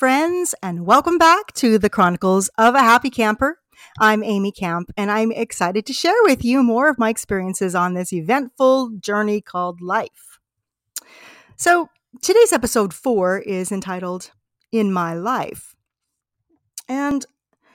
Friends, 0.00 0.54
and 0.62 0.86
welcome 0.86 1.18
back 1.18 1.52
to 1.56 1.76
the 1.76 1.90
Chronicles 1.90 2.48
of 2.56 2.74
a 2.74 2.78
Happy 2.78 3.10
Camper. 3.10 3.58
I'm 3.98 4.24
Amy 4.24 4.50
Camp, 4.50 4.90
and 4.96 5.10
I'm 5.10 5.30
excited 5.30 5.84
to 5.84 5.92
share 5.92 6.14
with 6.22 6.42
you 6.42 6.62
more 6.62 6.88
of 6.88 6.98
my 6.98 7.10
experiences 7.10 7.74
on 7.74 7.92
this 7.92 8.10
eventful 8.10 8.92
journey 8.98 9.42
called 9.42 9.82
life. 9.82 10.38
So, 11.58 11.90
today's 12.22 12.50
episode 12.50 12.94
four 12.94 13.40
is 13.40 13.70
entitled 13.70 14.30
In 14.72 14.90
My 14.90 15.12
Life. 15.12 15.74
And 16.88 17.26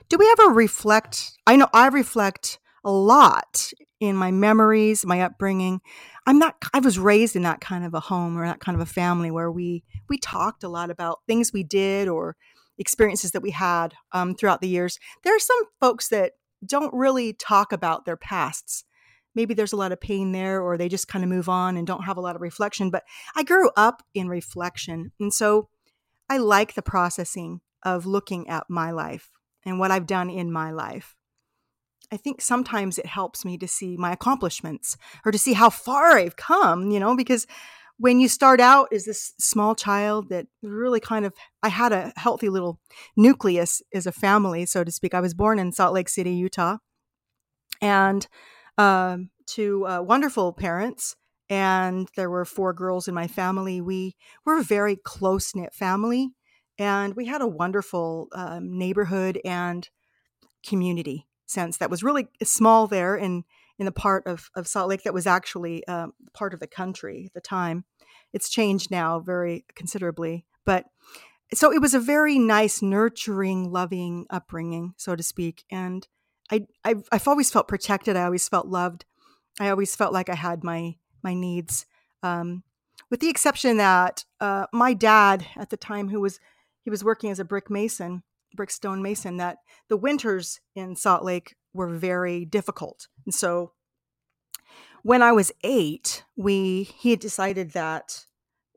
do 0.09 0.17
we 0.17 0.27
ever 0.31 0.51
reflect? 0.51 1.33
I 1.45 1.55
know 1.55 1.67
I 1.75 1.89
reflect 1.89 2.57
a 2.83 2.89
lot 2.89 3.71
in 3.99 4.15
my 4.15 4.31
memories, 4.31 5.05
my 5.05 5.21
upbringing. 5.21 5.81
I'm 6.27 6.39
not 6.39 6.55
I 6.73 6.79
was 6.79 6.99
raised 6.99 7.35
in 7.35 7.43
that 7.43 7.61
kind 7.61 7.85
of 7.85 7.93
a 7.93 7.99
home 7.99 8.37
or 8.37 8.45
that 8.45 8.59
kind 8.59 8.75
of 8.75 8.81
a 8.81 8.91
family 8.91 9.31
where 9.31 9.51
we 9.51 9.83
we 10.09 10.17
talked 10.17 10.63
a 10.63 10.69
lot 10.69 10.89
about 10.89 11.19
things 11.27 11.53
we 11.53 11.63
did 11.63 12.07
or 12.07 12.35
experiences 12.77 13.31
that 13.31 13.41
we 13.41 13.51
had 13.51 13.93
um, 14.11 14.35
throughout 14.35 14.61
the 14.61 14.67
years. 14.67 14.99
There 15.23 15.35
are 15.35 15.39
some 15.39 15.63
folks 15.79 16.09
that 16.09 16.33
don't 16.65 16.93
really 16.93 17.33
talk 17.33 17.71
about 17.71 18.05
their 18.05 18.17
pasts. 18.17 18.83
Maybe 19.33 19.53
there's 19.53 19.73
a 19.73 19.77
lot 19.77 19.91
of 19.91 19.99
pain 19.99 20.31
there, 20.31 20.61
or 20.61 20.77
they 20.77 20.87
just 20.87 21.07
kind 21.07 21.23
of 21.23 21.29
move 21.29 21.49
on 21.49 21.77
and 21.77 21.85
don't 21.85 22.05
have 22.05 22.17
a 22.17 22.21
lot 22.21 22.35
of 22.35 22.41
reflection. 22.41 22.89
But 22.89 23.03
I 23.35 23.43
grew 23.43 23.69
up 23.75 24.01
in 24.13 24.29
reflection. 24.29 25.11
And 25.19 25.33
so 25.33 25.69
I 26.29 26.37
like 26.37 26.73
the 26.73 26.81
processing 26.81 27.61
of 27.83 28.05
looking 28.05 28.49
at 28.49 28.65
my 28.69 28.91
life 28.91 29.29
and 29.65 29.79
what 29.79 29.91
I've 29.91 30.07
done 30.07 30.29
in 30.29 30.51
my 30.51 30.71
life. 30.71 31.15
I 32.11 32.17
think 32.17 32.41
sometimes 32.41 32.97
it 32.97 33.05
helps 33.05 33.45
me 33.45 33.57
to 33.57 33.67
see 33.67 33.97
my 33.97 34.11
accomplishments 34.11 34.97
or 35.25 35.31
to 35.31 35.37
see 35.37 35.53
how 35.53 35.69
far 35.69 36.11
I've 36.17 36.35
come, 36.35 36.91
you 36.91 36.99
know, 36.99 37.15
because 37.15 37.47
when 37.97 38.19
you 38.19 38.27
start 38.27 38.59
out 38.59 38.89
as 38.91 39.05
this 39.05 39.33
small 39.39 39.75
child 39.75 40.29
that 40.29 40.47
really 40.61 40.99
kind 40.99 41.25
of 41.25 41.33
I 41.63 41.69
had 41.69 41.93
a 41.93 42.11
healthy 42.17 42.49
little 42.49 42.79
nucleus 43.15 43.81
as 43.93 44.05
a 44.05 44.11
family, 44.11 44.65
so 44.65 44.83
to 44.83 44.91
speak. 44.91 45.13
I 45.13 45.21
was 45.21 45.33
born 45.33 45.59
in 45.59 45.71
Salt 45.71 45.93
Lake 45.93 46.09
City, 46.09 46.31
Utah, 46.31 46.77
and 47.81 48.27
um, 48.77 49.29
to 49.47 49.87
uh, 49.87 50.01
wonderful 50.01 50.53
parents. 50.53 51.15
And 51.47 52.09
there 52.15 52.29
were 52.29 52.43
four 52.43 52.73
girls 52.73 53.07
in 53.07 53.13
my 53.13 53.27
family. 53.27 53.79
We 53.79 54.15
were 54.45 54.57
a 54.57 54.63
very 54.63 54.95
close 54.95 55.53
knit 55.53 55.75
family, 55.75 56.31
and 56.79 57.15
we 57.15 57.27
had 57.27 57.41
a 57.41 57.47
wonderful 57.47 58.29
um, 58.33 58.79
neighborhood 58.79 59.39
and 59.45 59.87
community 60.65 61.27
sense 61.45 61.77
that 61.77 61.89
was 61.89 62.03
really 62.03 62.27
small 62.43 62.87
there 62.87 63.15
in 63.15 63.43
in 63.77 63.85
the 63.85 63.91
part 63.91 64.25
of, 64.25 64.49
of 64.55 64.67
Salt 64.67 64.87
Lake 64.89 65.03
that 65.03 65.13
was 65.13 65.27
actually 65.27 65.85
um, 65.87 66.13
part 66.33 66.53
of 66.53 66.61
the 66.61 66.67
country 66.67 67.25
at 67.25 67.33
the 67.33 67.41
time. 67.41 67.83
It's 68.31 68.49
changed 68.49 68.89
now 68.89 69.19
very 69.19 69.65
considerably, 69.75 70.45
but 70.65 70.85
so 71.53 71.71
it 71.71 71.81
was 71.81 71.93
a 71.93 71.99
very 71.99 72.39
nice, 72.39 72.81
nurturing, 72.81 73.71
loving 73.71 74.25
upbringing, 74.29 74.93
so 74.97 75.15
to 75.15 75.23
speak. 75.23 75.63
And 75.69 76.07
I, 76.51 76.65
I've, 76.83 77.07
I've 77.11 77.27
always 77.27 77.51
felt 77.51 77.67
protected. 77.67 78.15
I 78.15 78.23
always 78.23 78.47
felt 78.47 78.67
loved. 78.67 79.05
I 79.59 79.69
always 79.69 79.95
felt 79.95 80.13
like 80.13 80.29
I 80.29 80.35
had 80.35 80.63
my 80.63 80.95
my 81.23 81.33
needs, 81.33 81.85
um, 82.21 82.63
with 83.09 83.19
the 83.19 83.29
exception 83.29 83.77
that 83.77 84.25
uh, 84.39 84.67
my 84.71 84.93
dad 84.93 85.45
at 85.55 85.69
the 85.69 85.77
time, 85.77 86.09
who 86.09 86.21
was 86.21 86.39
he 86.81 86.89
was 86.89 87.03
working 87.03 87.31
as 87.31 87.39
a 87.39 87.45
brick 87.45 87.69
mason, 87.69 88.23
brickstone 88.55 89.01
mason, 89.01 89.37
that 89.37 89.57
the 89.89 89.97
winters 89.97 90.59
in 90.75 90.95
Salt 90.95 91.23
Lake 91.23 91.55
were 91.73 91.89
very 91.89 92.45
difficult. 92.45 93.07
And 93.25 93.33
so 93.33 93.73
when 95.03 95.21
I 95.21 95.31
was 95.33 95.51
eight, 95.63 96.23
we 96.35 96.83
he 96.83 97.11
had 97.11 97.19
decided 97.19 97.71
that 97.71 98.25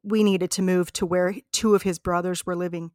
we 0.02 0.22
needed 0.22 0.50
to 0.52 0.62
move 0.62 0.92
to 0.94 1.06
where 1.06 1.34
two 1.52 1.74
of 1.74 1.82
his 1.82 1.98
brothers 1.98 2.44
were 2.44 2.56
living, 2.56 2.90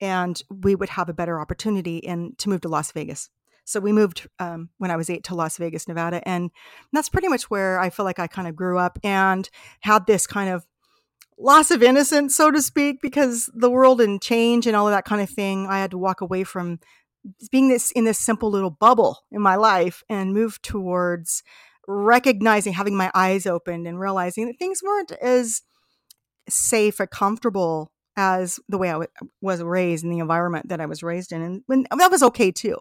and 0.00 0.40
we 0.48 0.74
would 0.74 0.88
have 0.90 1.08
a 1.08 1.14
better 1.14 1.40
opportunity 1.40 1.98
in 1.98 2.34
to 2.38 2.48
move 2.48 2.62
to 2.62 2.68
Las 2.68 2.92
Vegas. 2.92 3.30
So 3.64 3.80
we 3.80 3.92
moved 3.92 4.26
um, 4.38 4.70
when 4.78 4.90
I 4.90 4.96
was 4.96 5.10
eight 5.10 5.24
to 5.24 5.34
Las 5.34 5.58
Vegas, 5.58 5.86
Nevada, 5.86 6.26
and 6.26 6.50
that's 6.92 7.10
pretty 7.10 7.28
much 7.28 7.50
where 7.50 7.78
I 7.78 7.90
feel 7.90 8.06
like 8.06 8.18
I 8.18 8.26
kind 8.26 8.48
of 8.48 8.56
grew 8.56 8.78
up 8.78 8.98
and 9.04 9.48
had 9.80 10.06
this 10.06 10.26
kind 10.26 10.48
of 10.48 10.66
loss 11.38 11.70
of 11.70 11.82
innocence, 11.82 12.34
so 12.36 12.50
to 12.50 12.60
speak, 12.60 13.00
because 13.00 13.50
the 13.54 13.70
world 13.70 14.00
and 14.00 14.20
change 14.20 14.66
and 14.66 14.74
all 14.74 14.88
of 14.88 14.92
that 14.92 15.04
kind 15.04 15.22
of 15.22 15.30
thing. 15.30 15.66
I 15.66 15.78
had 15.78 15.92
to 15.92 15.98
walk 15.98 16.20
away 16.20 16.44
from 16.44 16.80
being 17.50 17.68
this 17.68 17.90
in 17.92 18.04
this 18.04 18.18
simple 18.18 18.50
little 18.50 18.70
bubble 18.70 19.20
in 19.30 19.40
my 19.40 19.56
life 19.56 20.02
and 20.08 20.34
move 20.34 20.60
towards 20.62 21.42
recognizing, 21.86 22.74
having 22.74 22.96
my 22.96 23.10
eyes 23.14 23.46
opened 23.46 23.86
and 23.86 23.98
realizing 23.98 24.46
that 24.46 24.58
things 24.58 24.82
weren't 24.82 25.12
as 25.12 25.62
safe 26.48 27.00
or 27.00 27.06
comfortable 27.06 27.92
as 28.16 28.58
the 28.68 28.78
way 28.78 28.88
I 28.88 28.92
w- 28.92 29.08
was 29.40 29.62
raised 29.62 30.04
in 30.04 30.10
the 30.10 30.18
environment 30.18 30.68
that 30.68 30.80
I 30.80 30.86
was 30.86 31.02
raised 31.02 31.32
in. 31.32 31.40
And 31.40 31.62
when, 31.66 31.86
that 31.96 32.10
was 32.10 32.22
okay 32.22 32.50
too. 32.50 32.78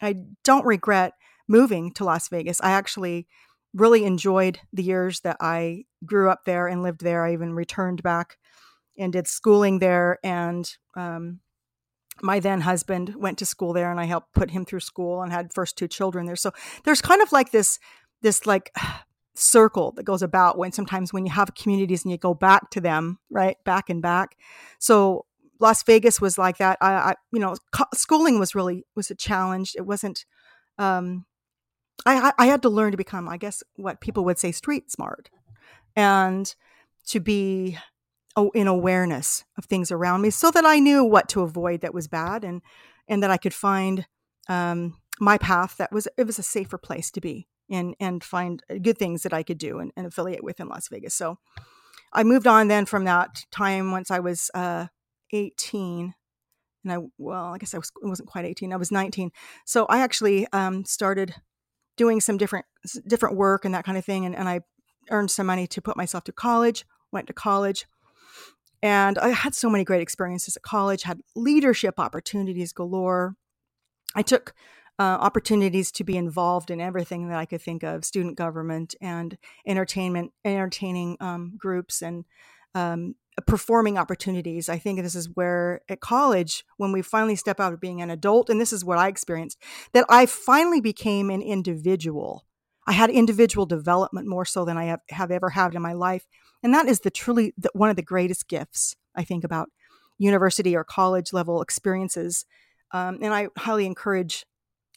I 0.00 0.14
don't 0.44 0.66
regret 0.66 1.14
moving 1.48 1.92
to 1.94 2.04
Las 2.04 2.28
Vegas. 2.28 2.60
I 2.60 2.70
actually 2.72 3.26
really 3.74 4.04
enjoyed 4.04 4.60
the 4.72 4.82
years 4.82 5.20
that 5.20 5.36
I 5.40 5.84
grew 6.04 6.30
up 6.30 6.44
there 6.44 6.66
and 6.66 6.82
lived 6.82 7.02
there. 7.02 7.24
I 7.24 7.32
even 7.32 7.54
returned 7.54 8.02
back 8.02 8.38
and 8.98 9.12
did 9.12 9.26
schooling 9.26 9.78
there. 9.78 10.18
And 10.22 10.70
um, 10.96 11.40
my 12.22 12.40
then 12.40 12.62
husband 12.62 13.14
went 13.16 13.38
to 13.38 13.46
school 13.46 13.72
there, 13.72 13.90
and 13.90 14.00
I 14.00 14.04
helped 14.04 14.34
put 14.34 14.50
him 14.50 14.64
through 14.64 14.80
school 14.80 15.22
and 15.22 15.32
had 15.32 15.52
first 15.52 15.76
two 15.76 15.88
children 15.88 16.26
there. 16.26 16.36
So 16.36 16.52
there's 16.84 17.00
kind 17.00 17.22
of 17.22 17.32
like 17.32 17.50
this 17.50 17.78
this 18.22 18.46
like 18.46 18.74
circle 19.34 19.92
that 19.92 20.02
goes 20.02 20.22
about 20.22 20.58
when 20.58 20.72
sometimes 20.72 21.12
when 21.12 21.24
you 21.24 21.30
have 21.30 21.54
communities 21.54 22.04
and 22.04 22.10
you 22.10 22.18
go 22.18 22.34
back 22.34 22.70
to 22.70 22.80
them 22.80 23.18
right 23.30 23.56
back 23.64 23.88
and 23.88 24.02
back 24.02 24.36
so 24.80 25.24
las 25.60 25.84
vegas 25.84 26.20
was 26.20 26.36
like 26.36 26.58
that 26.58 26.76
i, 26.80 26.92
I 26.92 27.14
you 27.30 27.38
know 27.38 27.54
co- 27.70 27.84
schooling 27.94 28.40
was 28.40 28.56
really 28.56 28.84
was 28.96 29.12
a 29.12 29.14
challenge 29.14 29.74
it 29.76 29.86
wasn't 29.86 30.24
um 30.76 31.24
I, 32.04 32.32
I 32.36 32.46
had 32.46 32.62
to 32.62 32.68
learn 32.68 32.90
to 32.90 32.96
become 32.96 33.28
i 33.28 33.36
guess 33.36 33.62
what 33.76 34.00
people 34.00 34.24
would 34.24 34.40
say 34.40 34.50
street 34.50 34.90
smart 34.90 35.30
and 35.98 36.54
to 37.06 37.20
be 37.20 37.76
in 38.54 38.68
awareness 38.68 39.44
of 39.56 39.64
things 39.64 39.90
around 39.90 40.22
me 40.22 40.30
so 40.30 40.50
that 40.50 40.64
i 40.64 40.78
knew 40.78 41.02
what 41.04 41.28
to 41.28 41.42
avoid 41.42 41.80
that 41.80 41.92
was 41.92 42.06
bad 42.06 42.44
and 42.44 42.62
and 43.08 43.22
that 43.22 43.30
i 43.30 43.36
could 43.36 43.54
find 43.54 44.06
um, 44.48 44.96
my 45.20 45.38
path 45.38 45.76
that 45.76 45.92
was 45.92 46.08
it 46.16 46.24
was 46.24 46.38
a 46.38 46.42
safer 46.42 46.78
place 46.78 47.10
to 47.10 47.20
be 47.20 47.48
and 47.70 47.94
and 48.00 48.24
find 48.24 48.62
uh, 48.70 48.74
good 48.80 48.98
things 48.98 49.22
that 49.22 49.32
I 49.32 49.42
could 49.42 49.58
do 49.58 49.78
and, 49.78 49.92
and 49.96 50.06
affiliate 50.06 50.44
with 50.44 50.60
in 50.60 50.68
Las 50.68 50.88
Vegas. 50.88 51.14
So 51.14 51.38
I 52.12 52.24
moved 52.24 52.46
on 52.46 52.68
then 52.68 52.86
from 52.86 53.04
that 53.04 53.44
time 53.50 53.90
once 53.90 54.10
I 54.10 54.20
was 54.20 54.50
uh, 54.54 54.86
18 55.32 56.14
and 56.84 56.92
I 56.92 56.98
well 57.18 57.54
I 57.54 57.58
guess 57.58 57.74
I 57.74 57.78
was 57.78 57.92
wasn't 58.02 58.28
quite 58.28 58.44
18 58.44 58.72
I 58.72 58.76
was 58.76 58.90
19 58.90 59.30
so 59.64 59.86
I 59.86 60.00
actually 60.00 60.46
um, 60.52 60.84
started 60.84 61.34
doing 61.96 62.20
some 62.20 62.38
different 62.38 62.66
different 63.06 63.36
work 63.36 63.64
and 63.64 63.74
that 63.74 63.84
kind 63.84 63.98
of 63.98 64.04
thing 64.04 64.24
and, 64.24 64.34
and 64.34 64.48
I 64.48 64.60
earned 65.10 65.30
some 65.30 65.46
money 65.46 65.66
to 65.66 65.82
put 65.82 65.96
myself 65.96 66.24
to 66.24 66.32
college 66.32 66.84
went 67.12 67.26
to 67.26 67.32
college 67.32 67.86
and 68.82 69.18
I 69.18 69.30
had 69.30 69.54
so 69.54 69.68
many 69.68 69.84
great 69.84 70.02
experiences 70.02 70.56
at 70.56 70.62
college 70.62 71.02
had 71.02 71.20
leadership 71.34 71.98
opportunities 71.98 72.72
galore 72.72 73.34
I 74.14 74.22
took 74.22 74.54
uh, 74.98 75.18
opportunities 75.20 75.92
to 75.92 76.04
be 76.04 76.16
involved 76.16 76.70
in 76.70 76.80
everything 76.80 77.28
that 77.28 77.38
I 77.38 77.46
could 77.46 77.62
think 77.62 77.82
of 77.82 78.04
student 78.04 78.36
government 78.36 78.94
and 79.00 79.38
entertainment, 79.66 80.32
entertaining 80.44 81.16
um, 81.20 81.54
groups 81.56 82.02
and 82.02 82.24
um, 82.74 83.14
performing 83.46 83.96
opportunities. 83.96 84.68
I 84.68 84.78
think 84.78 85.00
this 85.00 85.14
is 85.14 85.30
where 85.34 85.82
at 85.88 86.00
college, 86.00 86.64
when 86.78 86.90
we 86.90 87.02
finally 87.02 87.36
step 87.36 87.60
out 87.60 87.72
of 87.72 87.80
being 87.80 88.02
an 88.02 88.10
adult, 88.10 88.50
and 88.50 88.60
this 88.60 88.72
is 88.72 88.84
what 88.84 88.98
I 88.98 89.06
experienced, 89.06 89.58
that 89.92 90.04
I 90.08 90.26
finally 90.26 90.80
became 90.80 91.30
an 91.30 91.42
individual. 91.42 92.44
I 92.88 92.92
had 92.92 93.10
individual 93.10 93.66
development 93.66 94.26
more 94.26 94.46
so 94.46 94.64
than 94.64 94.78
I 94.78 94.84
have, 94.86 95.00
have 95.10 95.30
ever 95.30 95.50
had 95.50 95.74
in 95.74 95.82
my 95.82 95.92
life. 95.92 96.26
And 96.62 96.72
that 96.72 96.86
is 96.86 97.00
the 97.00 97.10
truly 97.10 97.52
the, 97.58 97.70
one 97.74 97.90
of 97.90 97.96
the 97.96 98.02
greatest 98.02 98.48
gifts 98.48 98.96
I 99.14 99.24
think 99.24 99.44
about 99.44 99.68
university 100.16 100.74
or 100.74 100.84
college 100.84 101.34
level 101.34 101.60
experiences. 101.60 102.46
Um, 102.92 103.18
and 103.20 103.34
I 103.34 103.48
highly 103.58 103.84
encourage 103.84 104.46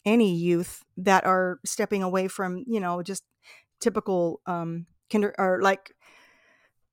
any 0.06 0.34
youth 0.34 0.82
that 0.96 1.26
are 1.26 1.60
stepping 1.66 2.02
away 2.02 2.28
from 2.28 2.64
you 2.66 2.80
know 2.80 3.02
just 3.02 3.22
typical 3.78 4.40
um 4.46 4.86
kinder 5.12 5.34
or 5.38 5.60
like 5.62 5.92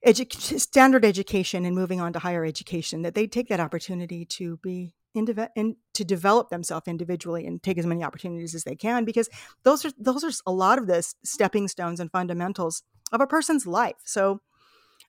edu- 0.06 0.60
standard 0.60 1.04
education 1.04 1.66
and 1.66 1.76
moving 1.76 2.00
on 2.00 2.14
to 2.14 2.20
higher 2.20 2.46
education 2.46 3.02
that 3.02 3.16
they 3.16 3.26
take 3.26 3.48
that 3.48 3.60
opportunity 3.60 4.26
to 4.26 4.58
be 4.58 4.94
and 5.16 5.76
to 5.94 6.04
develop 6.04 6.50
themselves 6.50 6.88
individually 6.88 7.46
and 7.46 7.62
take 7.62 7.78
as 7.78 7.86
many 7.86 8.04
opportunities 8.04 8.56
as 8.56 8.64
they 8.64 8.76
can 8.76 9.06
because 9.06 9.30
those 9.64 9.86
are 9.86 9.92
those 9.98 10.24
are 10.24 10.32
a 10.46 10.52
lot 10.52 10.78
of 10.78 10.88
the 10.88 11.02
stepping 11.24 11.68
stones 11.68 12.00
and 12.00 12.12
fundamentals 12.12 12.84
of 13.12 13.22
a 13.22 13.28
person's 13.28 13.66
life. 13.66 13.98
So 14.04 14.42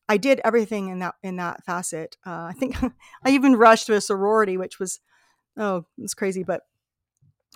i 0.08 0.16
did 0.16 0.40
everything 0.44 0.88
in 0.88 0.98
that 1.00 1.14
in 1.22 1.36
that 1.36 1.64
facet. 1.64 2.16
Uh, 2.26 2.48
i 2.50 2.52
think 2.52 2.76
i 3.24 3.30
even 3.30 3.56
rushed 3.56 3.86
to 3.86 3.94
a 3.94 4.00
sorority 4.00 4.56
which 4.56 4.78
was 4.78 5.00
oh 5.56 5.84
it's 5.98 6.14
crazy 6.14 6.42
but 6.42 6.62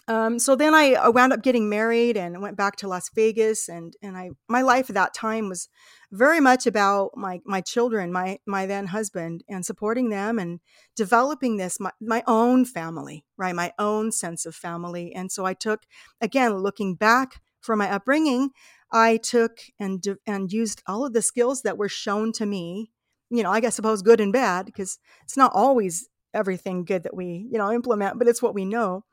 um, 0.07 0.39
so 0.39 0.55
then 0.55 0.75
I, 0.75 1.09
wound 1.09 1.33
up 1.33 1.43
getting 1.43 1.71
married 1.71 2.17
and 2.17 2.43
went 2.43 2.57
back 2.57 2.77
to 2.77 2.89
Las 2.89 3.11
Vegas 3.15 3.69
and 3.69 3.95
and 4.03 4.17
I 4.17 4.31
my 4.49 4.61
life 4.61 4.91
at 4.91 4.95
that 4.95 5.15
time 5.15 5.49
was 5.49 5.69
very 6.13 6.41
much 6.41 6.67
about 6.67 7.13
my 7.17 7.41
my 7.47 7.63
children, 7.63 8.13
my 8.13 8.39
my 8.47 8.67
then 8.67 8.89
husband, 8.89 9.45
and 9.49 9.65
supporting 9.65 10.11
them 10.11 10.39
and 10.39 10.61
developing 10.95 11.57
this 11.57 11.81
my, 11.81 11.91
my 12.01 12.23
own 12.27 12.67
family, 12.67 13.25
right, 13.39 13.55
my 13.55 13.73
own 13.79 14.13
sense 14.13 14.45
of 14.45 14.55
family. 14.55 15.15
And 15.15 15.33
so 15.33 15.47
I 15.47 15.55
took 15.55 15.85
again 16.21 16.59
looking 16.59 16.97
back 16.97 17.41
for 17.63 17.75
my 17.75 17.91
upbringing, 17.91 18.51
I 18.93 19.17
took 19.17 19.59
and 19.81 20.05
and 20.27 20.53
used 20.53 20.83
all 20.87 21.07
of 21.07 21.15
the 21.15 21.23
skills 21.23 21.63
that 21.63 21.79
were 21.79 21.89
shown 21.89 22.33
to 22.33 22.47
me. 22.47 22.93
You 23.31 23.43
know, 23.43 23.51
I 23.51 23.61
guess 23.61 23.75
suppose 23.75 24.03
good 24.03 24.21
and 24.21 24.33
bad 24.33 24.67
because 24.67 24.99
it's 25.25 25.37
not 25.37 25.53
always 25.55 26.09
everything 26.35 26.85
good 26.85 27.05
that 27.05 27.15
we 27.15 27.47
you 27.51 27.59
know 27.59 27.73
implement 27.73 28.19
but 28.19 28.29
it's 28.29 28.43
what 28.43 28.55
we 28.55 28.65
know. 28.65 29.05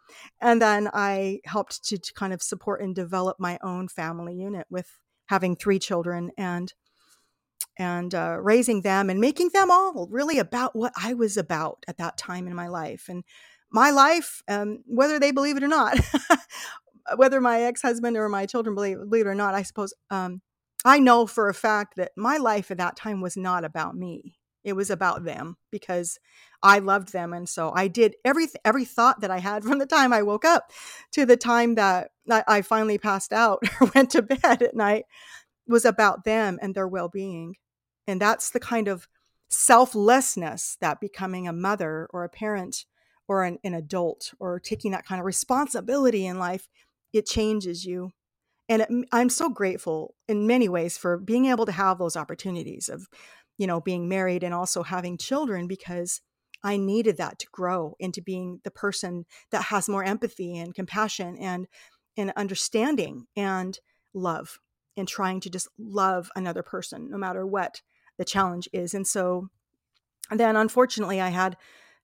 And 0.41 0.61
then 0.61 0.89
i 0.93 1.39
helped 1.45 1.83
to, 1.85 1.97
to, 1.97 2.13
kind 2.13 2.33
of 2.33 2.41
support 2.41 2.81
and 2.81 2.93
develop 2.95 3.39
my 3.39 3.57
own 3.63 3.87
family 3.87 4.35
unit 4.35 4.67
with 4.69 4.99
having 5.27 5.55
three 5.55 5.79
children 5.79 6.31
and 6.37 6.73
and 7.77 8.13
uh, 8.13 8.37
raising 8.41 8.81
them 8.81 9.09
and 9.09 9.19
making 9.19 9.49
them 9.53 9.71
all 9.71 10.07
really 10.11 10.39
about 10.39 10.75
what 10.75 10.93
i 10.97 11.13
was 11.13 11.37
about 11.37 11.83
at 11.87 11.97
that 11.97 12.17
time 12.17 12.47
in 12.47 12.55
my 12.55 12.67
life. 12.67 13.07
And 13.07 13.23
my 13.71 13.91
life 13.91 14.41
um, 14.47 14.83
whether 14.85 15.19
they 15.19 15.31
believe 15.31 15.57
it 15.57 15.63
or 15.63 15.67
not 15.67 15.97
whether 17.15 17.41
my 17.41 17.61
ex-husband 17.63 18.17
or 18.17 18.29
my 18.29 18.45
children 18.45 18.75
believe, 18.75 18.97
believe 18.97 19.25
it 19.25 19.29
or 19.29 19.35
not 19.35 19.53
i 19.53 19.63
suppose 19.63 19.93
um, 20.09 20.41
i 20.83 20.99
know 20.99 21.25
for 21.25 21.47
a 21.49 21.53
fact 21.53 21.95
that 21.95 22.11
my 22.17 22.37
life 22.37 22.71
at 22.71 22.77
that 22.77 22.95
time 22.95 23.21
was 23.21 23.37
not 23.37 23.63
about 23.63 23.95
me 23.95 24.35
it 24.63 24.73
was 24.73 24.89
about 24.89 25.23
them 25.23 25.57
because 25.71 26.19
I 26.63 26.79
loved 26.79 27.11
them. 27.11 27.33
And 27.33 27.47
so 27.47 27.71
I 27.73 27.87
did 27.87 28.15
every, 28.23 28.47
every 28.63 28.85
thought 28.85 29.21
that 29.21 29.31
I 29.31 29.39
had 29.39 29.63
from 29.65 29.79
the 29.79 29.85
time 29.85 30.13
I 30.13 30.21
woke 30.21 30.45
up 30.45 30.71
to 31.13 31.25
the 31.25 31.37
time 31.37 31.75
that 31.75 32.11
I 32.29 32.61
finally 32.61 32.97
passed 32.97 33.33
out 33.33 33.63
or 33.81 33.91
went 33.95 34.11
to 34.11 34.21
bed 34.21 34.61
at 34.61 34.75
night 34.75 35.05
was 35.67 35.85
about 35.85 36.23
them 36.23 36.59
and 36.61 36.75
their 36.75 36.87
well 36.87 37.09
being. 37.09 37.55
And 38.07 38.19
that's 38.19 38.49
the 38.49 38.59
kind 38.59 38.87
of 38.87 39.07
selflessness 39.49 40.77
that 40.81 41.01
becoming 41.01 41.47
a 41.47 41.53
mother 41.53 42.07
or 42.11 42.23
a 42.23 42.29
parent 42.29 42.85
or 43.27 43.43
an, 43.43 43.59
an 43.63 43.73
adult 43.73 44.33
or 44.39 44.59
taking 44.59 44.91
that 44.91 45.05
kind 45.05 45.19
of 45.19 45.25
responsibility 45.25 46.25
in 46.25 46.39
life, 46.39 46.67
it 47.13 47.25
changes 47.25 47.85
you 47.85 48.11
and 48.71 48.81
it, 48.81 48.89
i'm 49.11 49.29
so 49.29 49.49
grateful 49.49 50.15
in 50.27 50.47
many 50.47 50.67
ways 50.67 50.97
for 50.97 51.17
being 51.17 51.45
able 51.45 51.65
to 51.65 51.71
have 51.71 51.97
those 51.97 52.15
opportunities 52.15 52.89
of 52.89 53.07
you 53.61 53.67
know, 53.67 53.79
being 53.79 54.09
married 54.09 54.41
and 54.41 54.55
also 54.55 54.81
having 54.81 55.19
children 55.19 55.67
because 55.67 56.19
I 56.63 56.77
needed 56.77 57.17
that 57.17 57.37
to 57.37 57.47
grow 57.51 57.95
into 57.99 58.19
being 58.19 58.59
the 58.63 58.71
person 58.71 59.25
that 59.51 59.65
has 59.65 59.87
more 59.87 60.03
empathy 60.03 60.57
and 60.57 60.73
compassion 60.73 61.37
and 61.37 61.67
and 62.17 62.33
understanding 62.35 63.27
and 63.37 63.77
love 64.15 64.57
and 64.97 65.07
trying 65.07 65.41
to 65.41 65.49
just 65.51 65.67
love 65.77 66.31
another 66.35 66.63
person 66.63 67.07
no 67.11 67.19
matter 67.19 67.45
what 67.45 67.83
the 68.17 68.25
challenge 68.25 68.67
is. 68.73 68.95
And 68.95 69.05
so 69.05 69.49
then 70.31 70.55
unfortunately 70.55 71.21
I 71.21 71.29
had 71.29 71.55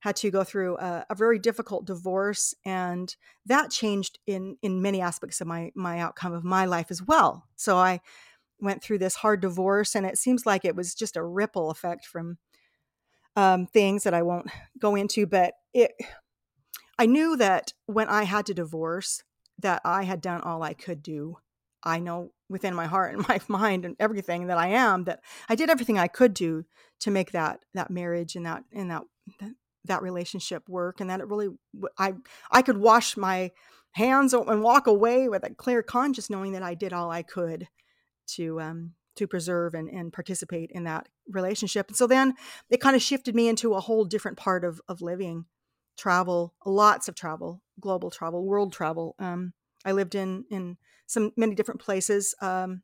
had 0.01 0.15
to 0.17 0.29
go 0.29 0.43
through 0.43 0.77
a, 0.77 1.07
a, 1.09 1.15
very 1.15 1.39
difficult 1.39 1.85
divorce 1.87 2.53
and 2.65 3.15
that 3.47 3.71
changed 3.71 4.19
in 4.27 4.57
in 4.61 4.83
many 4.83 5.01
aspects 5.01 5.41
of 5.41 5.47
my 5.47 5.71
my 5.73 5.99
outcome 5.99 6.33
of 6.33 6.43
my 6.43 6.65
life 6.65 6.91
as 6.91 7.01
well. 7.01 7.47
So 7.55 7.77
I 7.77 8.01
went 8.59 8.83
through 8.83 8.99
this 8.99 9.15
hard 9.15 9.41
divorce, 9.41 9.95
and 9.95 10.05
it 10.05 10.17
seems 10.17 10.45
like 10.45 10.65
it 10.65 10.75
was 10.75 10.93
just 10.93 11.17
a 11.17 11.23
ripple 11.23 11.69
effect 11.69 12.05
from 12.05 12.37
um, 13.35 13.67
things 13.67 14.03
that 14.03 14.13
I 14.13 14.23
won't 14.23 14.49
go 14.79 14.95
into. 14.95 15.25
But 15.25 15.53
it, 15.73 15.91
I 16.97 17.05
knew 17.05 17.35
that 17.37 17.73
when 17.85 18.07
I 18.09 18.23
had 18.23 18.45
to 18.47 18.53
divorce, 18.53 19.23
that 19.59 19.81
I 19.83 20.03
had 20.03 20.21
done 20.21 20.41
all 20.41 20.63
I 20.63 20.73
could 20.73 21.01
do. 21.01 21.37
I 21.83 21.99
know 21.99 22.31
within 22.49 22.73
my 22.73 22.85
heart 22.85 23.15
and 23.15 23.27
my 23.29 23.39
mind 23.47 23.85
and 23.85 23.95
everything 23.99 24.47
that 24.47 24.57
I 24.57 24.67
am 24.67 25.05
that 25.05 25.21
I 25.49 25.55
did 25.55 25.69
everything 25.69 25.97
I 25.97 26.07
could 26.07 26.33
do 26.33 26.65
to 27.01 27.11
make 27.11 27.31
that 27.31 27.59
that 27.73 27.91
marriage 27.91 28.35
and 28.35 28.45
that 28.45 28.63
and 28.73 28.91
that 28.91 29.03
that 29.85 30.01
relationship 30.01 30.67
work 30.67 30.99
and 30.99 31.09
that 31.09 31.19
it 31.19 31.27
really 31.27 31.49
I 31.97 32.13
I 32.51 32.61
could 32.61 32.77
wash 32.77 33.17
my 33.17 33.51
hands 33.91 34.33
and 34.33 34.61
walk 34.61 34.87
away 34.87 35.27
with 35.27 35.43
a 35.43 35.53
clear 35.53 35.81
conscience 35.81 36.29
knowing 36.29 36.51
that 36.51 36.63
I 36.63 36.73
did 36.73 36.93
all 36.93 37.09
I 37.09 37.23
could 37.23 37.67
to 38.35 38.59
um, 38.61 38.93
to 39.15 39.27
preserve 39.27 39.73
and, 39.73 39.89
and 39.89 40.13
participate 40.13 40.71
in 40.71 40.83
that 40.85 41.09
relationship. 41.29 41.87
And 41.87 41.97
so 41.97 42.07
then 42.07 42.35
it 42.69 42.79
kind 42.79 42.95
of 42.95 43.01
shifted 43.01 43.35
me 43.35 43.49
into 43.49 43.73
a 43.73 43.81
whole 43.81 44.05
different 44.05 44.37
part 44.37 44.63
of 44.63 44.81
of 44.87 45.01
living, 45.01 45.45
travel, 45.97 46.53
lots 46.65 47.07
of 47.07 47.15
travel, 47.15 47.61
global 47.79 48.09
travel, 48.11 48.45
world 48.45 48.73
travel. 48.73 49.15
Um, 49.19 49.53
I 49.85 49.91
lived 49.91 50.15
in 50.15 50.45
in 50.49 50.77
some 51.07 51.31
many 51.35 51.55
different 51.55 51.81
places 51.81 52.35
um, 52.41 52.83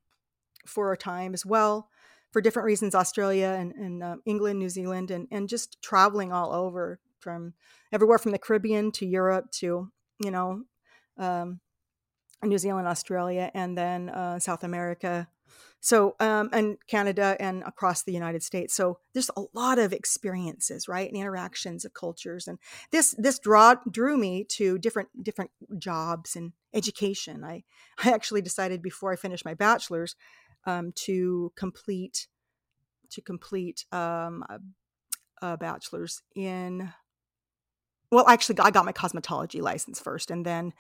for 0.66 0.92
a 0.92 0.98
time 0.98 1.34
as 1.34 1.46
well, 1.46 1.90
for 2.32 2.42
different 2.42 2.66
reasons. 2.66 2.96
Australia 2.96 3.56
and, 3.58 3.74
and 3.74 4.04
uh, 4.04 4.16
England, 4.26 4.60
New 4.60 4.70
Zealand, 4.70 5.12
and 5.12 5.28
and 5.32 5.50
just 5.50 5.82
traveling 5.82 6.32
all 6.32 6.52
over 6.52 7.00
from 7.20 7.54
everywhere 7.92 8.18
from 8.18 8.32
the 8.32 8.40
Caribbean 8.40 8.92
to 8.92 9.06
Europe 9.06 9.52
to 9.52 9.92
you 10.20 10.32
know 10.32 10.64
um, 11.18 11.60
New 12.50 12.58
Zealand, 12.58 12.88
Australia, 12.88 13.52
and 13.54 13.78
then 13.78 14.10
uh, 14.10 14.40
South 14.40 14.64
America. 14.64 15.28
So, 15.80 16.16
um, 16.22 16.50
and 16.54 16.78
Canada 16.88 17.36
and 17.42 17.62
across 17.64 18.04
the 18.04 18.14
United 18.14 18.42
States. 18.42 18.74
So 18.74 19.00
there's 19.12 19.30
a 19.36 19.44
lot 19.54 19.80
of 19.80 19.92
experiences, 19.92 20.88
right, 20.88 21.10
and 21.10 21.18
interactions 21.18 21.84
of 21.84 21.94
cultures, 21.94 22.48
and 22.48 22.58
this 22.92 23.14
this 23.18 23.38
draw 23.38 23.76
drew 23.92 24.18
me 24.18 24.46
to 24.46 24.78
different 24.78 25.10
different 25.22 25.52
jobs 25.78 26.38
and 26.38 26.54
education. 26.74 27.44
I 27.44 27.64
I 28.02 28.12
actually 28.12 28.42
decided 28.42 28.82
before 28.82 29.12
I 29.12 29.18
finished 29.18 29.44
my 29.44 29.56
bachelor's 29.56 30.16
um, 30.66 30.94
to 30.96 31.52
complete 31.56 32.28
to 33.10 33.22
complete 33.22 33.86
um, 33.92 34.46
a, 34.50 34.60
a 35.42 35.58
bachelor's 35.58 36.22
in 36.34 36.94
well 38.14 38.28
actually 38.28 38.58
i 38.60 38.72
got 38.72 38.86
my 38.86 38.94
cosmetology 38.94 39.62
license 39.62 40.00
first 40.00 40.32
and 40.32 40.46
then 40.46 40.74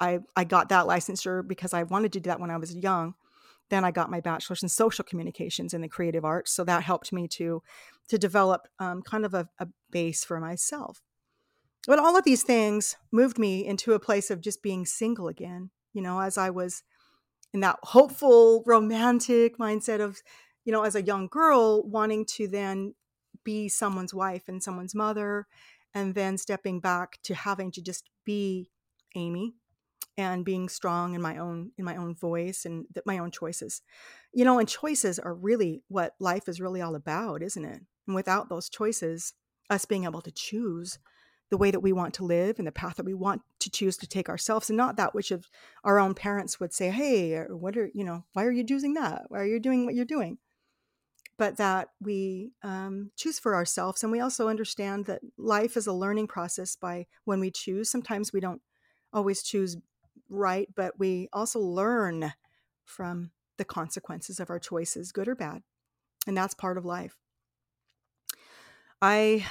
i 0.00 0.20
i 0.36 0.44
got 0.44 0.68
that 0.68 0.86
licensure 0.86 1.46
because 1.46 1.72
i 1.72 1.82
wanted 1.84 2.12
to 2.12 2.20
do 2.20 2.28
that 2.28 2.40
when 2.40 2.50
i 2.50 2.56
was 2.56 2.74
young. 2.74 3.14
Then 3.70 3.84
i 3.84 3.90
got 3.90 4.10
my 4.10 4.20
bachelor's 4.20 4.62
in 4.62 4.68
social 4.68 5.04
communications 5.04 5.72
in 5.72 5.80
the 5.80 5.88
creative 5.88 6.24
arts 6.24 6.52
so 6.52 6.64
that 6.64 6.82
helped 6.82 7.12
me 7.12 7.26
to 7.28 7.62
to 8.08 8.18
develop 8.18 8.68
um, 8.78 9.00
kind 9.00 9.24
of 9.24 9.32
a, 9.32 9.48
a 9.58 9.68
base 9.90 10.24
for 10.24 10.38
myself. 10.40 11.00
But 11.86 11.98
all 11.98 12.16
of 12.16 12.24
these 12.24 12.42
things 12.42 12.96
moved 13.10 13.38
me 13.38 13.66
into 13.66 13.94
a 13.94 13.98
place 13.98 14.30
of 14.30 14.42
just 14.42 14.62
being 14.62 14.84
single 14.84 15.28
again 15.28 15.70
you 15.92 16.02
know 16.02 16.20
as 16.20 16.38
i 16.38 16.50
was 16.50 16.82
in 17.52 17.60
that 17.60 17.78
hopeful 17.82 18.62
romantic 18.66 19.58
mindset 19.58 20.00
of 20.00 20.22
you 20.64 20.72
know 20.72 20.82
as 20.82 20.94
a 20.94 21.02
young 21.02 21.26
girl 21.28 21.82
wanting 21.82 22.24
to 22.24 22.48
then 22.48 22.94
be 23.44 23.68
someone's 23.68 24.14
wife 24.14 24.44
and 24.48 24.62
someone's 24.62 24.94
mother 24.94 25.46
and 25.94 26.14
then 26.14 26.38
stepping 26.38 26.80
back 26.80 27.18
to 27.24 27.34
having 27.34 27.70
to 27.72 27.82
just 27.82 28.08
be 28.24 28.70
Amy 29.14 29.54
and 30.16 30.44
being 30.44 30.68
strong 30.68 31.14
in 31.14 31.22
my 31.22 31.38
own 31.38 31.72
in 31.78 31.84
my 31.84 31.96
own 31.96 32.14
voice 32.14 32.64
and 32.64 32.86
th- 32.94 33.06
my 33.06 33.18
own 33.18 33.30
choices. 33.30 33.82
You 34.32 34.44
know 34.44 34.58
and 34.58 34.68
choices 34.68 35.18
are 35.18 35.34
really 35.34 35.82
what 35.88 36.14
life 36.20 36.48
is 36.48 36.60
really 36.60 36.80
all 36.80 36.94
about 36.94 37.42
isn't 37.42 37.64
it? 37.64 37.80
And 38.06 38.14
without 38.14 38.48
those 38.48 38.68
choices 38.68 39.32
us 39.70 39.84
being 39.84 40.04
able 40.04 40.20
to 40.22 40.30
choose 40.30 40.98
the 41.50 41.56
way 41.56 41.70
that 41.70 41.80
we 41.80 41.92
want 41.92 42.14
to 42.14 42.24
live 42.24 42.58
and 42.58 42.66
the 42.66 42.72
path 42.72 42.96
that 42.96 43.06
we 43.06 43.14
want 43.14 43.42
to 43.60 43.70
choose 43.70 43.96
to 43.98 44.06
take 44.06 44.28
ourselves 44.28 44.70
and 44.70 44.76
not 44.76 44.96
that 44.96 45.14
which 45.14 45.30
of 45.30 45.48
our 45.84 45.98
own 45.98 46.14
parents 46.14 46.58
would 46.58 46.72
say 46.72 46.90
hey 46.90 47.36
uh, 47.36 47.44
what 47.44 47.76
are 47.76 47.90
you 47.94 48.04
know 48.04 48.24
why 48.32 48.44
are 48.44 48.52
you 48.52 48.64
choosing 48.64 48.94
that? 48.94 49.24
Why 49.28 49.40
are 49.40 49.46
you 49.46 49.60
doing 49.60 49.84
what 49.84 49.94
you're 49.94 50.04
doing 50.04 50.38
but 51.38 51.56
that 51.56 51.88
we 52.00 52.52
um, 52.62 53.10
choose 53.16 53.38
for 53.38 53.54
ourselves. 53.54 54.02
And 54.02 54.12
we 54.12 54.20
also 54.20 54.48
understand 54.48 55.06
that 55.06 55.22
life 55.36 55.76
is 55.76 55.86
a 55.86 55.92
learning 55.92 56.28
process 56.28 56.76
by 56.76 57.06
when 57.24 57.40
we 57.40 57.50
choose. 57.50 57.90
Sometimes 57.90 58.32
we 58.32 58.40
don't 58.40 58.62
always 59.12 59.42
choose 59.42 59.76
right, 60.28 60.68
but 60.74 60.98
we 60.98 61.28
also 61.32 61.58
learn 61.58 62.34
from 62.84 63.32
the 63.58 63.64
consequences 63.64 64.40
of 64.40 64.50
our 64.50 64.58
choices, 64.58 65.12
good 65.12 65.28
or 65.28 65.34
bad. 65.34 65.62
And 66.26 66.36
that's 66.36 66.54
part 66.54 66.78
of 66.78 66.84
life. 66.84 67.16
I 69.00 69.44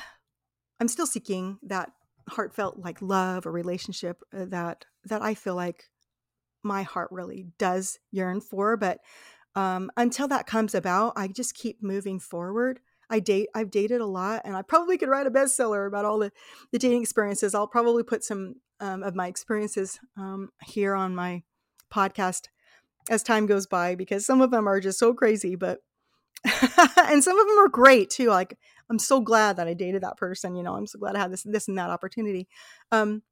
I'm 0.80 0.88
still 0.88 1.06
seeking 1.08 1.60
that 1.64 1.92
heartfelt 2.30 2.78
like 2.80 3.02
love 3.02 3.46
or 3.46 3.52
relationship 3.52 4.24
uh, 4.34 4.46
that 4.46 4.86
that 5.06 5.22
I 5.22 5.34
feel 5.34 5.56
like 5.56 5.90
my 6.64 6.84
heart 6.84 7.10
really 7.12 7.48
does 7.58 8.00
yearn 8.12 8.42
for, 8.42 8.78
but 8.78 9.00
um, 9.56 9.92
until 9.98 10.28
that 10.30 10.48
comes 10.48 10.76
about, 10.76 11.14
I 11.16 11.28
just 11.28 11.56
keep 11.56 11.82
moving 11.82 12.20
forward. 12.20 12.80
I 13.10 13.20
date. 13.20 13.50
I've 13.54 13.72
dated 13.72 14.00
a 14.02 14.06
lot, 14.06 14.42
and 14.46 14.56
I 14.56 14.62
probably 14.62 14.98
could 14.98 15.10
write 15.10 15.28
a 15.28 15.32
bestseller 15.32 15.88
about 15.88 16.06
all 16.06 16.20
the 16.20 16.32
the 16.72 16.80
dating 16.80 17.02
experiences. 17.02 17.54
I'll 17.54 17.68
probably 17.68 18.04
put 18.04 18.24
some 18.24 18.56
um, 18.80 19.04
of 19.04 19.16
my 19.16 19.28
experiences 19.28 20.00
um, 20.18 20.50
here 20.64 20.96
on 20.96 21.14
my 21.14 21.44
podcast 21.94 22.48
as 23.10 23.24
time 23.24 23.46
goes 23.46 23.68
by 23.68 23.96
because 23.96 24.26
some 24.26 24.42
of 24.42 24.52
them 24.52 24.68
are 24.68 24.80
just 24.80 25.00
so 25.00 25.14
crazy, 25.14 25.56
but 25.56 25.80
and 26.46 27.24
some 27.24 27.38
of 27.38 27.48
them 27.48 27.60
are 27.60 27.68
great 27.68 28.10
too. 28.10 28.28
Like 28.28 28.58
I'm 28.90 29.00
so 29.00 29.20
glad 29.20 29.58
that 29.58 29.68
I 29.68 29.74
dated 29.74 30.04
that 30.04 30.18
person. 30.18 30.56
You 30.56 30.64
know, 30.64 30.76
I'm 30.76 30.88
so 30.88 30.98
glad 30.98 31.16
I 31.16 31.20
had 31.20 31.32
this 31.32 31.44
this 31.44 31.68
and 31.68 31.78
that 31.78 31.90
opportunity. 31.90 32.48
Um, 32.92 33.24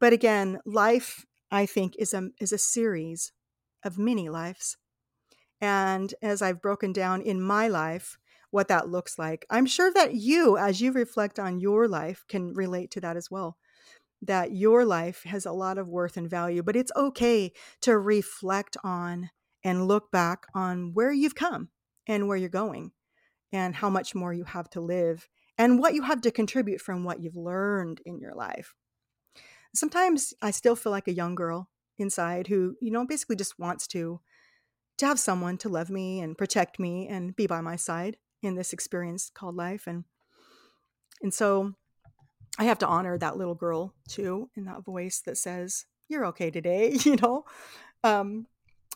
but 0.00 0.12
again, 0.12 0.58
life 0.66 1.24
I 1.50 1.66
think, 1.66 1.94
is 1.98 2.14
a, 2.14 2.28
is 2.40 2.52
a 2.52 2.58
series 2.58 3.32
of 3.84 3.98
mini 3.98 4.28
lives. 4.28 4.76
And 5.60 6.14
as 6.22 6.42
I've 6.42 6.62
broken 6.62 6.92
down 6.92 7.22
in 7.22 7.40
my 7.40 7.68
life 7.68 8.18
what 8.50 8.68
that 8.68 8.88
looks 8.88 9.18
like, 9.18 9.44
I'm 9.50 9.66
sure 9.66 9.92
that 9.92 10.14
you, 10.14 10.56
as 10.56 10.80
you 10.80 10.92
reflect 10.92 11.38
on 11.38 11.60
your 11.60 11.86
life, 11.88 12.24
can 12.28 12.54
relate 12.54 12.90
to 12.92 13.00
that 13.00 13.16
as 13.16 13.30
well. 13.30 13.58
That 14.22 14.52
your 14.52 14.84
life 14.84 15.22
has 15.24 15.46
a 15.46 15.52
lot 15.52 15.78
of 15.78 15.88
worth 15.88 16.16
and 16.16 16.30
value, 16.30 16.62
but 16.62 16.76
it's 16.76 16.92
okay 16.96 17.52
to 17.82 17.98
reflect 17.98 18.76
on 18.82 19.30
and 19.64 19.86
look 19.86 20.10
back 20.10 20.46
on 20.54 20.92
where 20.94 21.12
you've 21.12 21.34
come 21.34 21.68
and 22.06 22.26
where 22.26 22.36
you're 22.36 22.48
going 22.48 22.92
and 23.52 23.74
how 23.74 23.90
much 23.90 24.14
more 24.14 24.32
you 24.32 24.44
have 24.44 24.70
to 24.70 24.80
live 24.80 25.28
and 25.56 25.78
what 25.78 25.94
you 25.94 26.02
have 26.02 26.20
to 26.22 26.30
contribute 26.30 26.80
from 26.80 27.04
what 27.04 27.20
you've 27.20 27.36
learned 27.36 28.00
in 28.06 28.18
your 28.18 28.34
life. 28.34 28.74
Sometimes 29.74 30.32
I 30.40 30.50
still 30.50 30.76
feel 30.76 30.92
like 30.92 31.08
a 31.08 31.14
young 31.14 31.34
girl 31.34 31.68
inside 31.98 32.46
who, 32.46 32.76
you 32.80 32.90
know, 32.90 33.06
basically 33.06 33.36
just 33.36 33.58
wants 33.58 33.86
to 33.88 34.20
to 34.98 35.06
have 35.06 35.18
someone 35.18 35.56
to 35.58 35.68
love 35.68 35.90
me 35.90 36.20
and 36.20 36.36
protect 36.36 36.78
me 36.78 37.08
and 37.08 37.34
be 37.34 37.46
by 37.46 37.60
my 37.60 37.76
side 37.76 38.16
in 38.42 38.54
this 38.54 38.72
experience 38.72 39.30
called 39.32 39.56
life 39.56 39.86
and 39.86 40.04
and 41.20 41.34
so 41.34 41.74
I 42.58 42.64
have 42.64 42.78
to 42.78 42.86
honor 42.86 43.16
that 43.18 43.36
little 43.36 43.54
girl 43.54 43.94
too 44.08 44.50
in 44.56 44.64
that 44.64 44.84
voice 44.84 45.20
that 45.26 45.38
says, 45.38 45.86
"You're 46.08 46.26
okay 46.26 46.50
today," 46.50 46.92
you 47.04 47.16
know. 47.16 47.44
Um 48.02 48.46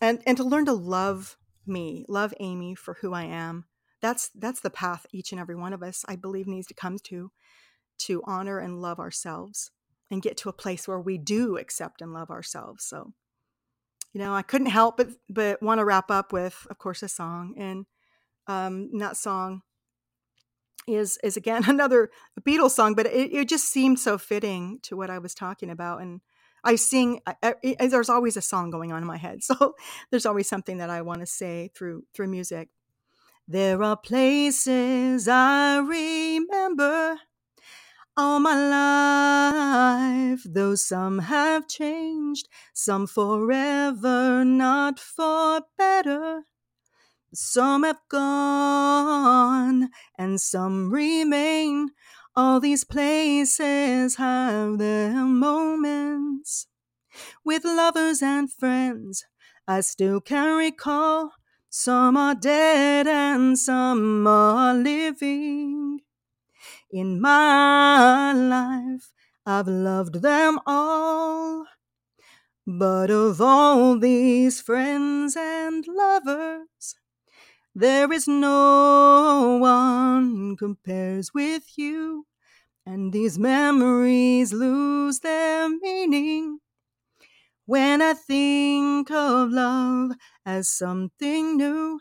and 0.01 0.21
and 0.27 0.37
to 0.37 0.45
learn 0.45 0.67
to 0.67 0.73
love 0.73 1.37
me, 1.67 2.05
love 2.09 2.35
Amy 2.41 2.75
for 2.75 2.95
who 2.95 3.13
I 3.13 3.25
am. 3.25 3.67
That's 4.01 4.31
that's 4.35 4.61
the 4.61 4.71
path 4.71 5.07
each 5.13 5.33
and 5.33 5.41
every 5.41 5.55
one 5.55 5.73
of 5.73 5.83
us 5.83 6.05
I 6.09 6.17
believe 6.17 6.47
needs 6.47 6.67
to 6.69 6.75
come 6.75 6.99
to 7.05 7.31
to 7.99 8.23
honor 8.27 8.59
and 8.59 8.83
love 8.83 8.99
ourselves 8.99 9.71
and 10.11 10.23
get 10.23 10.37
to 10.39 10.49
a 10.49 10.53
place 10.53 10.89
where 10.89 11.01
we 11.01 11.19
do 11.19 11.57
accept 11.57 12.03
and 12.03 12.13
love 12.13 12.31
ourselves. 12.31 12.85
So, 12.85 13.13
you 14.13 14.21
know, 14.21 14.35
I 14.35 14.43
couldn't 14.43 14.69
help 14.69 14.97
but 14.97 15.09
but 15.29 15.63
want 15.63 15.79
to 15.79 15.85
wrap 15.85 16.11
up 16.11 16.33
with, 16.33 16.67
of 16.71 16.79
course, 16.79 17.03
a 17.03 17.09
song, 17.09 17.55
and 17.57 17.87
um, 18.47 18.99
that 18.99 19.17
song 19.17 19.63
is 20.87 21.19
is 21.23 21.37
again 21.37 21.65
another 21.69 22.11
Beatles 22.41 22.73
song, 22.73 22.95
but 22.95 23.07
it, 23.07 23.33
it 23.33 23.49
just 23.49 23.67
seemed 23.67 23.99
so 23.99 24.19
fitting 24.19 24.81
to 24.83 24.97
what 24.97 25.11
I 25.11 25.19
was 25.19 25.35
talking 25.35 25.71
about, 25.71 26.03
and 26.03 26.21
I 26.65 26.77
sing. 26.77 27.21
I, 27.27 27.37
I, 27.43 27.87
there's 27.87 28.11
always 28.11 28.37
a 28.37 28.43
song 28.43 28.71
going 28.71 28.93
on 28.93 29.01
in 29.03 29.07
my 29.09 29.17
head, 29.17 29.43
so 29.45 29.75
there's 30.11 30.27
always 30.27 30.49
something 30.49 30.79
that 30.79 30.91
I 30.91 31.03
want 31.03 31.21
to 31.21 31.27
say 31.27 31.71
through 31.75 32.05
through 32.15 32.29
music. 32.29 32.69
There 33.49 33.83
are 33.83 33.97
places 33.97 35.27
I 35.27 35.79
remember 35.79 37.19
all 38.17 38.41
my 38.41 38.57
life, 40.31 40.43
though 40.45 40.75
some 40.77 41.21
have 41.21 41.69
changed, 41.69 42.49
some 42.75 43.07
forever, 43.07 44.45
not 44.45 45.01
for 45.01 45.63
better. 45.79 46.43
Some 47.35 47.85
have 47.85 48.01
gone 48.11 49.91
and 50.19 50.41
some 50.41 50.91
remain. 50.93 51.91
All 52.37 52.61
these 52.61 52.85
places 52.85 54.17
have 54.17 54.79
their 54.79 55.13
moments. 55.25 56.67
With 57.45 57.65
lovers 57.65 58.23
and 58.23 58.53
friends, 58.53 59.25
I 59.69 59.81
still 59.83 60.21
can 60.21 60.59
recall. 60.59 61.33
Some 61.71 62.17
are 62.17 62.35
dead 62.35 63.07
and 63.07 63.59
some 63.59 64.27
are 64.27 64.75
living. 64.75 65.92
In 66.93 67.21
my 67.21 68.33
life, 68.33 69.11
I've 69.45 69.67
loved 69.67 70.23
them 70.23 70.61
all. 70.65 71.67
But 72.67 73.11
of 73.11 73.41
all 73.41 73.99
these 73.99 74.61
friends 74.61 75.37
and 75.37 75.87
lovers, 75.87 76.97
there 77.75 78.13
is 78.13 78.29
no 78.29 79.59
one 79.61 80.57
compares 80.57 81.35
with 81.35 81.79
you, 81.79 82.27
and 82.87 83.13
these 83.13 83.39
memories 83.39 84.53
lose 84.53 85.21
their 85.21 85.69
meaning. 85.69 86.61
When 87.67 88.01
I 88.01 88.15
think 88.15 89.11
of 89.11 89.51
love 89.51 90.13
as 90.47 90.69
something 90.69 91.57
new, 91.57 92.01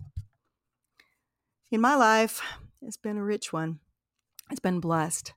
in 1.71 1.81
my 1.81 1.95
life, 1.95 2.41
it's 2.81 2.97
been 2.97 3.17
a 3.17 3.23
rich 3.23 3.53
one. 3.53 3.79
It's 4.51 4.59
been 4.59 4.81
blessed. 4.81 5.33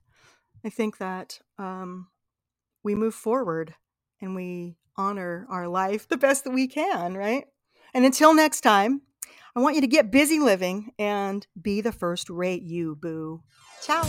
I 0.65 0.69
think 0.69 0.97
that 0.97 1.39
um, 1.57 2.07
we 2.83 2.93
move 2.93 3.15
forward 3.15 3.75
and 4.21 4.35
we 4.35 4.77
honor 4.97 5.47
our 5.49 5.67
life 5.67 6.07
the 6.07 6.17
best 6.17 6.43
that 6.43 6.51
we 6.51 6.67
can, 6.67 7.15
right? 7.15 7.45
And 7.93 8.05
until 8.05 8.33
next 8.33 8.61
time, 8.61 9.01
I 9.55 9.61
want 9.61 9.75
you 9.75 9.81
to 9.81 9.87
get 9.87 10.11
busy 10.11 10.39
living 10.39 10.91
and 10.99 11.45
be 11.59 11.79
the 11.79 11.93
first 11.93 12.29
rate 12.29 12.63
you, 12.63 12.95
boo. 12.95 13.41
Ciao. 13.81 14.03